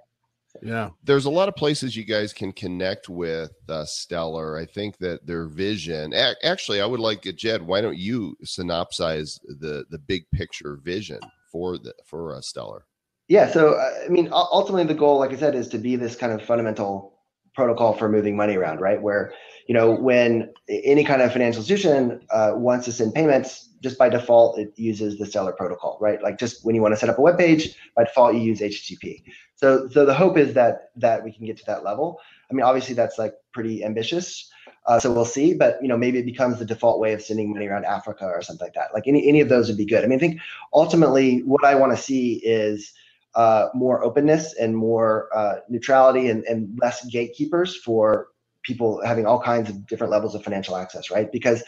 [0.66, 0.90] Yeah.
[1.04, 4.58] There's a lot of places you guys can connect with uh, Stellar.
[4.58, 7.62] I think that their vision, a- actually, I would like Jed.
[7.62, 11.20] Why don't you synopsize the the big picture vision
[11.52, 12.86] for the for uh, Stellar?
[13.28, 13.48] Yeah.
[13.52, 16.34] So uh, I mean, ultimately, the goal, like I said, is to be this kind
[16.34, 17.20] of fundamental
[17.54, 19.00] protocol for moving money around, right?
[19.00, 19.34] Where
[19.68, 24.10] you know when any kind of financial institution uh, wants to send payments, just by
[24.10, 26.20] default it uses the Stellar protocol, right?
[26.20, 28.60] Like just when you want to set up a web page, by default you use
[28.60, 29.22] HTTP.
[29.56, 32.20] So so the hope is that that we can get to that level.
[32.50, 34.50] I mean, obviously that's like pretty ambitious.
[34.88, 37.54] Uh, so we'll see, but you know, maybe it becomes the default way of sending
[37.54, 38.90] money around Africa or something like that.
[38.92, 40.04] Like any any of those would be good.
[40.04, 40.42] I mean, I think
[40.74, 42.92] ultimately what I want to see is
[43.36, 48.30] uh, more openness and more uh, neutrality and, and less gatekeepers for
[48.64, 51.32] people having all kinds of different levels of financial access, right?
[51.32, 51.64] Because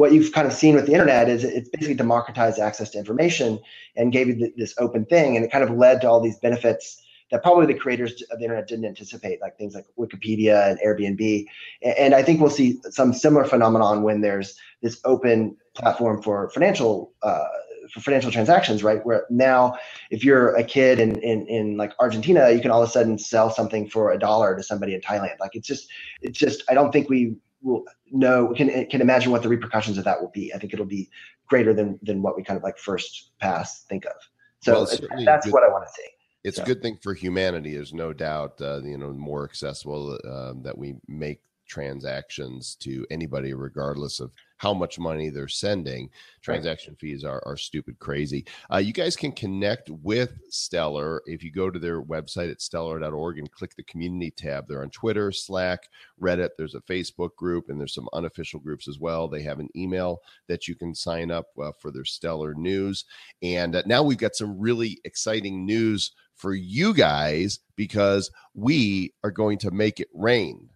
[0.00, 3.60] what you've kind of seen with the internet is it's basically democratized access to information
[3.96, 7.02] and gave you this open thing, and it kind of led to all these benefits
[7.30, 11.44] that probably the creators of the internet didn't anticipate, like things like Wikipedia and Airbnb.
[11.82, 17.12] And I think we'll see some similar phenomenon when there's this open platform for financial
[17.22, 17.44] uh,
[17.92, 19.04] for financial transactions, right?
[19.04, 19.74] Where now,
[20.10, 23.18] if you're a kid in, in in like Argentina, you can all of a sudden
[23.18, 25.38] sell something for a dollar to somebody in Thailand.
[25.40, 25.88] Like it's just,
[26.22, 26.62] it's just.
[26.70, 30.30] I don't think we will know can can imagine what the repercussions of that will
[30.30, 30.52] be.
[30.54, 31.10] I think it'll be
[31.46, 34.12] greater than than what we kind of like first pass think of.
[34.60, 34.86] So well,
[35.24, 36.08] that's what I want to see.
[36.42, 36.62] It's so.
[36.62, 37.74] a good thing for humanity.
[37.74, 38.60] There's no doubt.
[38.60, 44.74] Uh, you know, more accessible uh, that we make transactions to anybody, regardless of how
[44.74, 46.10] much money they're sending.
[46.42, 48.44] Transaction fees are, are stupid crazy.
[48.70, 53.38] Uh, you guys can connect with Stellar if you go to their website at stellar.org
[53.38, 54.68] and click the community tab.
[54.68, 55.88] They're on Twitter, Slack,
[56.20, 56.50] Reddit.
[56.58, 59.28] There's a Facebook group, and there's some unofficial groups as well.
[59.28, 63.06] They have an email that you can sign up uh, for their Stellar news.
[63.40, 69.30] And uh, now we've got some really exciting news for you guys because we are
[69.30, 70.68] going to make it rain.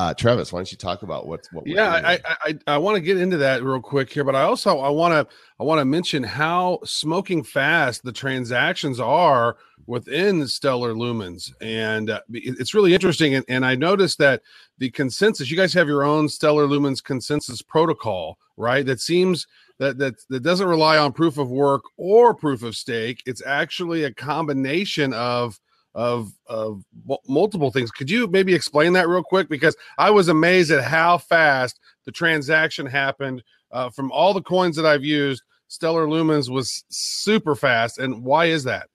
[0.00, 1.66] Uh, Travis, why don't you talk about what's what?
[1.66, 4.44] Yeah, I, I, I I want to get into that real quick here, but I
[4.44, 10.46] also I want to I want to mention how smoking fast the transactions are within
[10.46, 13.34] Stellar Lumens, and uh, it's really interesting.
[13.34, 14.40] And, and I noticed that
[14.78, 18.86] the consensus, you guys have your own Stellar Lumens consensus protocol, right?
[18.86, 19.46] That seems
[19.80, 23.22] that that that doesn't rely on proof of work or proof of stake.
[23.26, 25.60] It's actually a combination of
[25.94, 26.84] of of
[27.26, 27.90] multiple things.
[27.90, 29.48] Could you maybe explain that real quick?
[29.48, 33.42] Because I was amazed at how fast the transaction happened.
[33.72, 37.98] Uh, from all the coins that I've used, Stellar Lumens was super fast.
[37.98, 38.88] And why is that?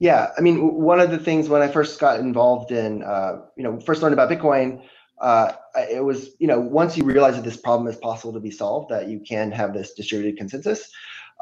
[0.00, 3.62] Yeah, I mean, one of the things when I first got involved in, uh, you
[3.62, 4.82] know, first learned about Bitcoin,
[5.20, 8.50] uh, it was, you know, once you realize that this problem is possible to be
[8.50, 10.90] solved, that you can have this distributed consensus,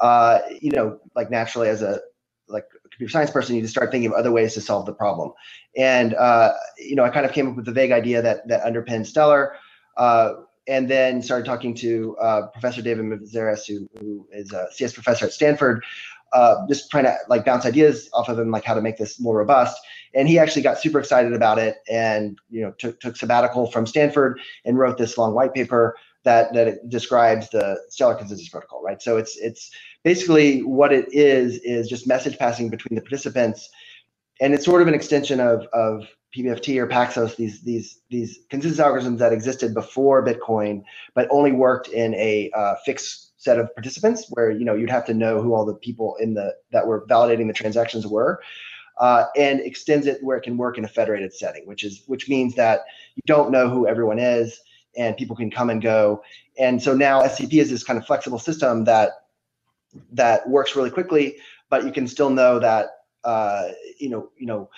[0.03, 2.01] uh, you know, like naturally as a
[2.49, 2.65] like
[2.99, 5.33] computer science person, you just start thinking of other ways to solve the problem.
[5.77, 8.65] And uh, you know, I kind of came up with the vague idea that that
[8.65, 9.57] underpins Stellar,
[9.97, 10.35] uh,
[10.69, 15.27] and then started talking to uh, Professor David Mazières, who, who is a CS professor
[15.27, 15.85] at Stanford,
[16.35, 19.21] uh, just trying to like bounce ideas off of him, like how to make this
[19.21, 19.79] more robust.
[20.15, 23.87] And he actually got super excited about it, and you know, took took sabbatical from
[23.87, 29.03] Stanford and wrote this long white paper that that describes the stellar consensus protocol, right?
[29.03, 29.71] So it's it's
[30.05, 33.69] basically what it is is just message passing between the participants,
[34.41, 36.07] and it's sort of an extension of of
[36.37, 40.83] PBFT or Paxos, these these these consensus algorithms that existed before Bitcoin,
[41.15, 45.07] but only worked in a uh, fixed set of participants, where you know you'd have
[45.07, 48.41] to know who all the people in the that were validating the transactions were.
[49.01, 52.29] Uh, and extends it where it can work in a federated setting, which is which
[52.29, 52.81] means that
[53.15, 54.61] you don't know who everyone is
[54.97, 56.21] and people can come and go.
[56.59, 59.13] And so now SCP is this kind of flexible system that
[60.13, 61.37] that works really quickly,
[61.71, 62.87] but you can still know that
[63.25, 64.71] uh, you know you know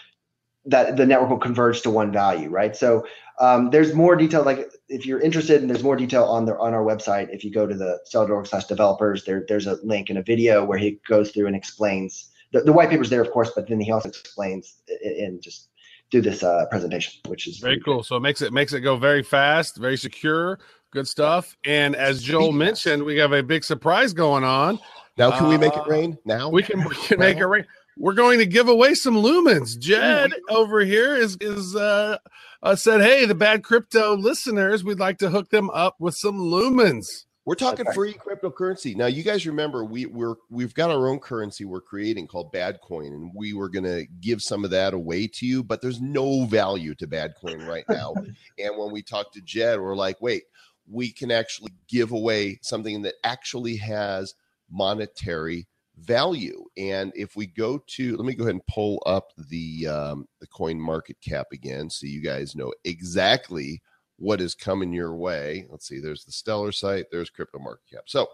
[0.66, 2.76] that the network will converge to one value, right?
[2.76, 3.06] So
[3.38, 4.44] um, there's more detail.
[4.44, 7.28] Like if you're interested, and there's more detail on the on our website.
[7.32, 10.64] If you go to the stellar.org slash developers, there there's a link in a video
[10.64, 13.80] where he goes through and explains the, the white paper's there, of course, but then
[13.80, 15.68] he also explains in just
[16.10, 18.02] do this uh, presentation, which is very cool.
[18.02, 20.58] So it makes it makes it go very fast, very secure,
[20.90, 21.56] good stuff.
[21.64, 24.78] And as Joel mentioned, we have a big surprise going on.
[25.16, 26.18] Now, can uh, we make it uh, rain?
[26.24, 27.66] Now we can we can make it rain.
[27.96, 29.78] We're going to give away some lumens.
[29.78, 32.18] Jed over here is is uh,
[32.62, 36.38] uh, said, "Hey, the bad crypto listeners, we'd like to hook them up with some
[36.38, 37.94] lumens." We're talking okay.
[37.94, 38.94] free cryptocurrency.
[38.94, 43.08] Now, you guys remember we we're we've got our own currency we're creating called Badcoin,
[43.08, 46.94] and we were gonna give some of that away to you, but there's no value
[46.94, 48.14] to Badcoin right now.
[48.58, 50.44] and when we talked to Jed, we're like, wait,
[50.88, 54.34] we can actually give away something that actually has
[54.70, 55.66] monetary
[55.98, 56.64] value.
[56.76, 60.46] And if we go to, let me go ahead and pull up the um, the
[60.46, 63.82] coin market cap again, so you guys know exactly
[64.16, 65.66] what is coming your way.
[65.70, 68.02] Let's see, there's the Stellar site, there's crypto market cap.
[68.06, 68.28] So,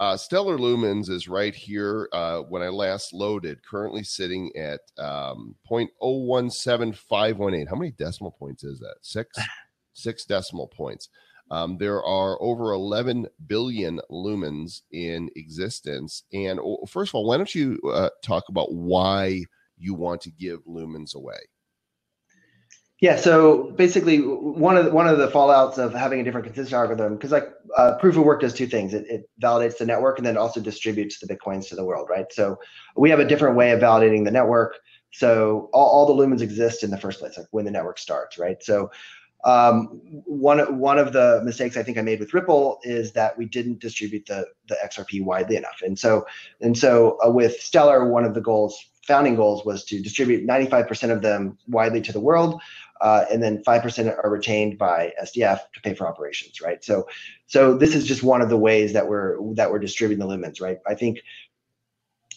[0.00, 2.08] uh, Stellar Lumens is right here.
[2.12, 7.68] Uh, when I last loaded, currently sitting at um, 0.017518.
[7.68, 8.96] How many decimal points is that?
[9.02, 9.38] Six,
[9.92, 11.08] six decimal points.
[11.52, 16.22] Um, there are over 11 billion lumens in existence.
[16.32, 19.44] And first of all, why don't you uh, talk about why
[19.76, 21.36] you want to give lumens away?
[23.02, 26.72] Yeah, so basically, one of the, one of the fallouts of having a different consensus
[26.72, 30.18] algorithm, because like uh, proof of work does two things: it, it, validates the network
[30.18, 32.32] and then also distributes the bitcoins to the world, right?
[32.32, 32.56] So
[32.96, 34.76] we have a different way of validating the network.
[35.12, 38.38] So all, all the lumens exist in the first place, like when the network starts,
[38.38, 38.62] right?
[38.62, 38.88] So
[39.44, 43.46] um, one one of the mistakes I think I made with Ripple is that we
[43.46, 46.26] didn't distribute the the XRP widely enough, and so
[46.60, 51.10] and so uh, with Stellar, one of the goals, founding goals, was to distribute 95%
[51.10, 52.60] of them widely to the world
[53.02, 56.82] uh, and then 5% are retained by SDF to pay for operations, right?
[56.84, 57.08] So,
[57.46, 60.60] so this is just one of the ways that we're that we're distributing the lumens,
[60.60, 60.78] right?
[60.86, 61.18] I think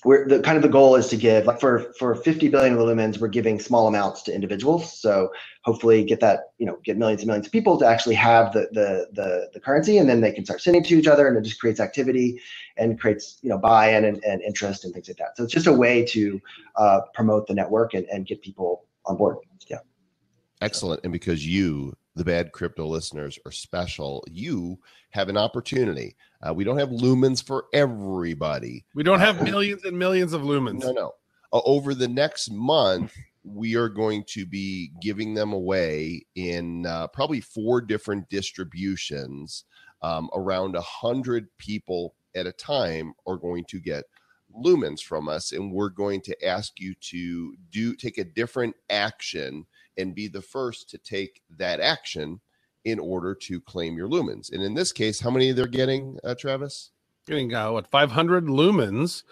[0.05, 3.19] we're the kind of the goal is to give like for for 50 billion lumens,
[3.19, 4.97] we're giving small amounts to individuals.
[4.97, 5.31] So
[5.63, 8.69] hopefully get that you know get millions and millions of people to actually have the
[8.71, 11.41] the the, the currency, and then they can start sending to each other, and it
[11.41, 12.39] just creates activity
[12.77, 15.35] and creates you know buy-in and, and interest and things like that.
[15.35, 16.39] So it's just a way to
[16.75, 19.37] uh, promote the network and, and get people on board.
[19.67, 19.79] Yeah.
[20.61, 21.01] Excellent.
[21.03, 24.79] And because you, the bad crypto listeners, are special, you
[25.11, 26.15] have an opportunity.
[26.45, 28.85] Uh, we don't have lumens for everybody.
[28.93, 30.79] We don't have uh, millions and millions of lumens.
[30.79, 31.11] No, no.
[31.51, 33.13] Uh, over the next month,
[33.43, 39.65] we are going to be giving them away in uh, probably four different distributions.
[40.01, 44.03] Um, around a hundred people at a time are going to get
[44.55, 49.65] lumens from us, and we're going to ask you to do take a different action
[49.97, 52.39] and be the first to take that action
[52.85, 54.51] in order to claim your lumens.
[54.51, 56.91] And in this case, how many they're getting, uh, Travis?
[57.27, 59.23] Getting uh, what 500 lumens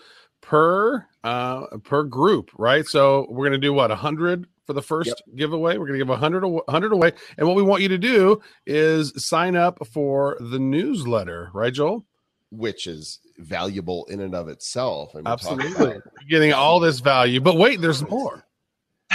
[0.41, 2.85] per uh, per group, right?
[2.85, 5.17] So we're going to do what 100 for the first yep.
[5.35, 5.77] giveaway.
[5.77, 9.13] We're going to give 100 100 away, and what we want you to do is
[9.23, 12.05] sign up for the newsletter, right, Joel?
[12.49, 15.13] Which is valuable in and of itself.
[15.13, 15.97] And Absolutely,
[16.29, 17.41] getting all this value.
[17.41, 18.43] But wait, there's more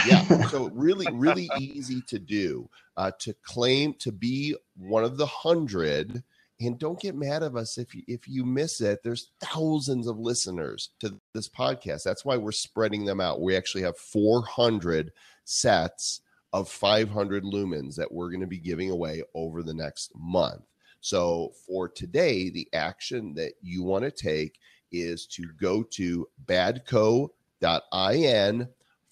[0.07, 0.47] yeah.
[0.49, 2.69] So really, really easy to do.
[2.97, 6.23] Uh, to claim to be one of the hundred,
[6.61, 9.01] and don't get mad at us if you, if you miss it.
[9.05, 12.03] There's thousands of listeners to this podcast.
[12.03, 13.41] That's why we're spreading them out.
[13.41, 15.13] We actually have 400
[15.45, 16.23] sets
[16.53, 20.63] of 500 lumens that we're going to be giving away over the next month.
[21.01, 24.59] So for today, the action that you want to take
[24.91, 27.31] is to go to badco.in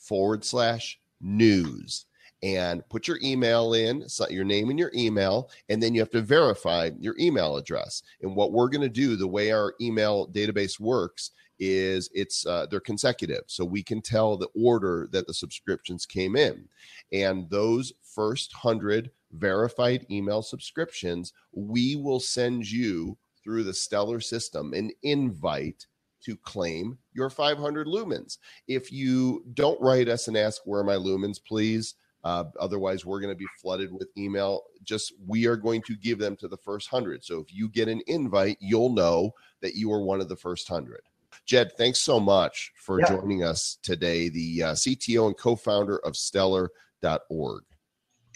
[0.06, 2.06] forward slash news.
[2.42, 6.20] And put your email in, your name and your email, and then you have to
[6.20, 8.02] verify your email address.
[8.20, 12.66] And what we're going to do, the way our email database works, is it's uh,
[12.70, 16.68] they're consecutive, so we can tell the order that the subscriptions came in,
[17.12, 24.74] and those first hundred verified email subscriptions, we will send you through the Stellar system
[24.74, 25.86] an invite
[26.24, 28.38] to claim your 500 lumens.
[28.68, 31.94] If you don't write us and ask where my lumens, please.
[32.24, 34.64] Uh, otherwise, we're going to be flooded with email.
[34.82, 37.24] Just we are going to give them to the first hundred.
[37.24, 40.66] So if you get an invite, you'll know that you are one of the first
[40.66, 41.02] hundred.
[41.44, 43.08] Jed, thanks so much for yeah.
[43.08, 47.62] joining us today, the uh, CTO and co founder of Stellar.org.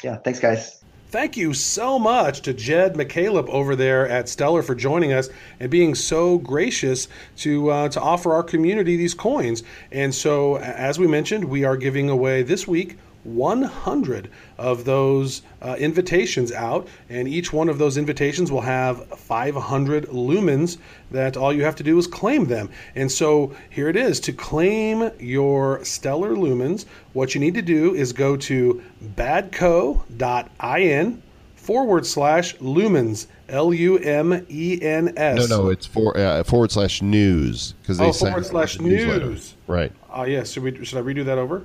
[0.05, 0.85] Yeah, thanks, guys.
[1.11, 5.69] Thank you so much to Jed McCaleb over there at Stellar for joining us and
[5.69, 7.09] being so gracious
[7.39, 9.65] to uh, to offer our community these coins.
[9.91, 15.77] And so, as we mentioned, we are giving away this week 100 of those uh,
[15.79, 20.79] invitations out, and each one of those invitations will have 500 lumens
[21.11, 22.71] that all you have to do is claim them.
[22.95, 27.95] And so here it is to claim your stellar lumens, what you need to do
[27.95, 28.83] is go to
[29.17, 31.23] badco.in
[31.57, 35.49] forward slash lumens L U M E N S.
[35.49, 39.57] No, no, it's for uh, forward slash news because they oh, forward slash news.
[39.67, 39.93] Right.
[40.13, 40.45] Oh, uh, yeah.
[40.45, 41.65] Should we should I redo that over?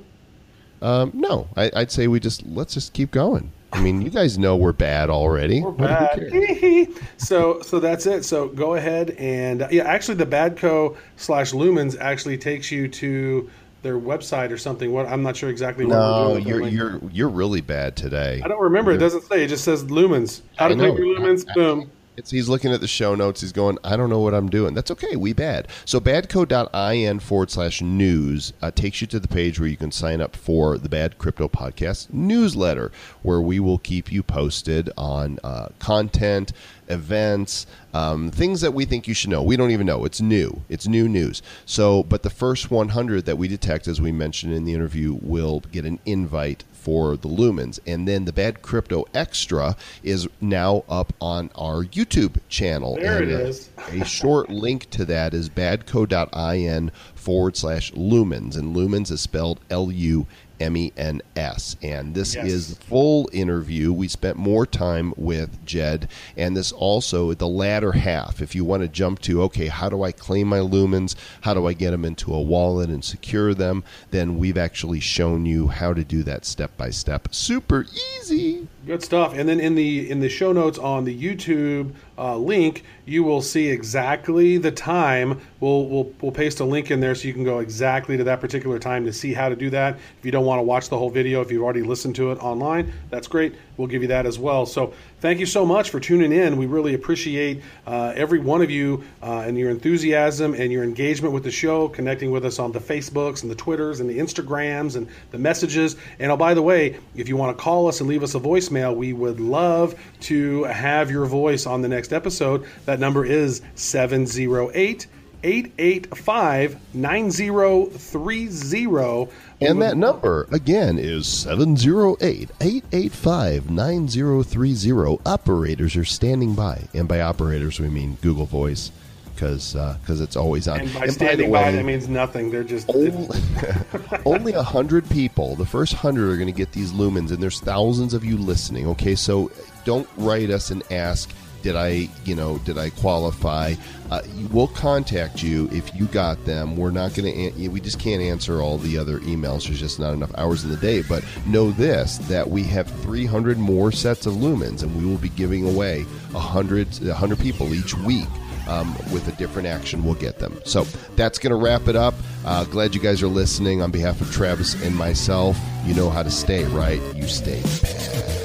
[0.81, 3.51] Um, no, I, would say we just let's just keep going.
[3.71, 5.61] I mean, you guys know we're bad already.
[5.61, 6.89] We're bad.
[7.17, 8.23] so so that's it.
[8.23, 13.49] So go ahead and uh, yeah, actually the Badco slash Lumens actually takes you to
[13.81, 14.91] their website or something.
[14.91, 15.85] What I'm not sure exactly.
[15.85, 18.41] No, you're you're you're really bad today.
[18.43, 18.91] I don't remember.
[18.91, 19.43] You're, it doesn't say.
[19.43, 20.41] It just says Lumens.
[20.55, 21.45] How to click your Lumens.
[21.49, 21.91] I, boom.
[22.17, 23.41] It's, he's looking at the show notes.
[23.41, 24.73] He's going, I don't know what I'm doing.
[24.73, 25.15] That's okay.
[25.15, 25.67] We bad.
[25.85, 30.21] So badco.in forward slash news uh, takes you to the page where you can sign
[30.21, 32.91] up for the Bad Crypto Podcast newsletter,
[33.21, 36.51] where we will keep you posted on uh, content,
[36.87, 39.41] events, um, things that we think you should know.
[39.41, 40.05] We don't even know.
[40.05, 40.61] It's new.
[40.69, 41.41] It's new news.
[41.65, 45.61] So, but the first 100 that we detect, as we mentioned in the interview, will
[45.71, 47.79] get an invite for the lumens.
[47.87, 52.95] And then the Bad Crypto Extra is now up on our YouTube channel.
[52.95, 58.55] There and, it uh, a short link to that is badco.in forward slash lumens.
[58.55, 60.27] And lumens is spelled L U
[60.59, 61.75] M E N S.
[61.81, 62.47] And this Yes.
[62.47, 63.91] is the full interview.
[63.91, 66.07] We spent more time with Jed.
[66.37, 70.03] And this also, the latter half, if you want to jump to, okay, how do
[70.03, 71.15] I claim my lumens?
[71.41, 73.83] How do I get them into a wallet and secure them?
[74.11, 77.27] Then we've actually shown you how to do that step by step.
[77.31, 77.85] Super
[78.19, 78.67] easy.
[78.85, 79.33] Good stuff.
[79.35, 83.41] And then in the in the show notes on the YouTube uh, link, you will
[83.41, 85.41] see exactly the time.
[85.59, 88.41] We'll, we'll we'll paste a link in there so you can go exactly to that
[88.41, 89.95] particular time to see how to do that.
[90.19, 92.39] If you don't want to watch the whole video, if you've already listened to it
[92.39, 93.55] online, that's great.
[93.77, 94.65] We'll give you that as well.
[94.65, 96.55] So thank you so much for tuning in.
[96.57, 101.33] We really appreciate uh, every one of you uh, and your enthusiasm and your engagement
[101.33, 104.95] with the show, connecting with us on the Facebooks and the Twitters and the Instagrams
[104.95, 105.97] and the messages.
[106.19, 108.39] And oh, by the way, if you want to call us and leave us a
[108.39, 112.65] voicemail, we would love to have your voice on the next episode.
[112.85, 115.07] That number is 708
[115.43, 119.31] 885 9030.
[119.61, 125.19] And that number, again, is 708 885 9030.
[125.25, 126.81] Operators are standing by.
[126.93, 128.91] And by operators, we mean Google Voice
[129.35, 130.81] because uh, it's always on.
[130.81, 132.49] And by the standing by, way, that means nothing.
[132.49, 132.89] They're just.
[132.89, 133.39] only,
[134.25, 135.55] only a hundred people.
[135.55, 138.87] The first hundred are going to get these lumens, and there's thousands of you listening.
[138.87, 139.51] Okay, so
[139.83, 141.29] don't write us and ask,
[141.65, 143.73] "Did I, you know, did I qualify?"
[144.11, 146.77] Uh, we'll contact you if you got them.
[146.77, 147.67] We're not going to.
[147.69, 149.65] We just can't answer all the other emails.
[149.65, 151.01] There's just not enough hours in the day.
[151.01, 155.29] But know this: that we have 300 more sets of lumens, and we will be
[155.29, 158.27] giving away hundred, hundred people each week
[158.67, 160.59] um, with a different action, we'll get them.
[160.65, 160.83] So
[161.15, 162.13] that's going to wrap it up.
[162.45, 163.81] Uh, glad you guys are listening.
[163.81, 167.01] On behalf of Travis and myself, you know how to stay, right?
[167.15, 168.44] You stay bad.